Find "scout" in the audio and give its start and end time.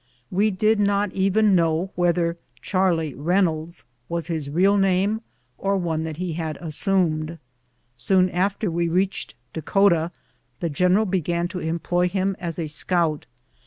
12.65-13.27